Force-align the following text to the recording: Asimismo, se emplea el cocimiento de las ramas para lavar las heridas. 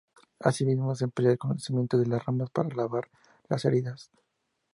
Asimismo, 0.39 0.95
se 0.95 1.03
emplea 1.03 1.33
el 1.33 1.37
cocimiento 1.37 1.95
de 1.99 2.07
las 2.07 2.25
ramas 2.25 2.49
para 2.49 2.75
lavar 2.75 3.07
las 3.49 3.65
heridas. 3.65 4.09